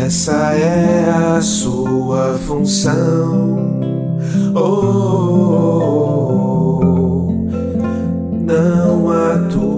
Essa 0.09 0.55
é 0.55 1.05
a 1.37 1.39
sua 1.43 2.33
função. 2.39 3.59
Oh, 4.55 4.59
oh, 5.61 6.01
oh, 6.81 7.33
não 8.33 9.11
atua. 9.11 9.69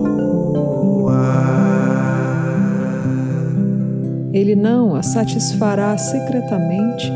Ele 4.32 4.54
não 4.54 4.94
a 4.94 5.02
satisfará 5.02 5.98
secretamente, 5.98 7.12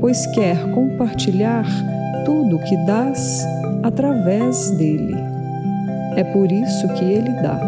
pois 0.00 0.24
quer 0.28 0.56
compartilhar 0.72 1.66
tudo 2.24 2.56
o 2.56 2.64
que 2.64 2.76
dás 2.86 3.46
através 3.82 4.70
dele. 4.78 5.14
É 6.16 6.24
por 6.24 6.50
isso 6.50 6.88
que 6.94 7.04
ele 7.04 7.32
dá. 7.42 7.60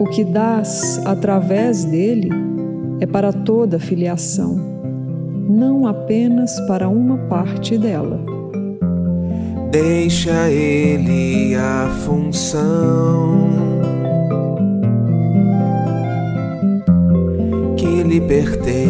O 0.00 0.06
que 0.06 0.24
dás 0.24 1.00
através 1.06 1.84
dele 1.84 2.39
é 3.00 3.06
para 3.06 3.32
toda 3.32 3.78
a 3.78 3.80
filiação, 3.80 4.60
não 5.48 5.86
apenas 5.86 6.60
para 6.68 6.88
uma 6.88 7.16
parte 7.28 7.78
dela. 7.78 8.20
Deixa 9.70 10.50
ele 10.50 11.54
a 11.54 11.88
função 12.04 13.48
que 17.76 18.02
lhe 18.02 18.20
pertence. 18.20 18.80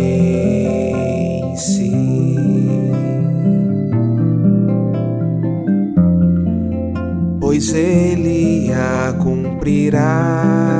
Pois 7.38 7.74
ele 7.74 8.72
a 8.72 9.12
cumprirá. 9.22 10.70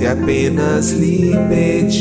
Se 0.00 0.06
apenas 0.06 0.92
lhe 0.92 1.36
pedires. 1.50 2.00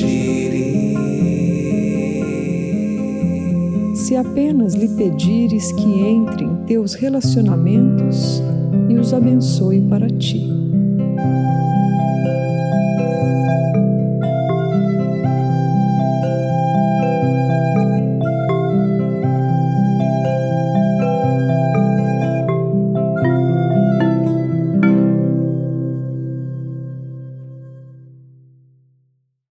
Se 3.94 4.16
apenas 4.16 4.74
lhe 4.74 4.88
pedires 4.88 5.74
que 5.74 6.06
entre 6.06 6.46
em 6.46 6.56
teus 6.66 6.94
relacionamentos 6.94 8.42
e 8.88 8.96
os 8.96 9.14
abençoe 9.14 9.82
para 9.82 10.08
ti. 10.08 10.69